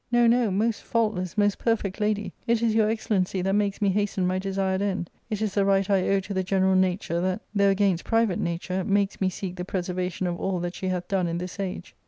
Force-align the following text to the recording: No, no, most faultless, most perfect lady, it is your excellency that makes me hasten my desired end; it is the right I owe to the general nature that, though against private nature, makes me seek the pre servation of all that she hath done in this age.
No, 0.11 0.25
no, 0.25 0.49
most 0.49 0.81
faultless, 0.81 1.37
most 1.37 1.59
perfect 1.59 1.99
lady, 2.01 2.33
it 2.47 2.63
is 2.63 2.73
your 2.73 2.89
excellency 2.89 3.43
that 3.43 3.53
makes 3.53 3.83
me 3.83 3.89
hasten 3.89 4.25
my 4.25 4.39
desired 4.39 4.81
end; 4.81 5.11
it 5.29 5.43
is 5.43 5.53
the 5.53 5.63
right 5.63 5.87
I 5.91 6.07
owe 6.09 6.19
to 6.21 6.33
the 6.33 6.41
general 6.41 6.73
nature 6.73 7.21
that, 7.21 7.41
though 7.53 7.69
against 7.69 8.03
private 8.03 8.39
nature, 8.39 8.83
makes 8.83 9.21
me 9.21 9.29
seek 9.29 9.57
the 9.57 9.63
pre 9.63 9.81
servation 9.81 10.25
of 10.27 10.39
all 10.39 10.57
that 10.61 10.73
she 10.73 10.87
hath 10.87 11.07
done 11.07 11.27
in 11.27 11.37
this 11.37 11.59
age. 11.59 11.93